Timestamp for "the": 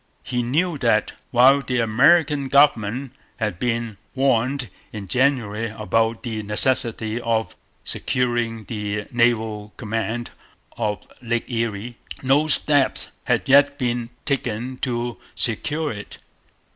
1.61-1.77, 6.23-6.41, 8.63-9.05